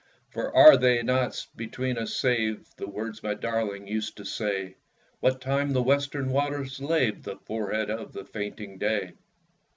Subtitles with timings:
[0.31, 4.77] For are they not between us saved, The words my darling used to say,
[5.19, 9.11] What time the western waters laved The forehead of the fainting day?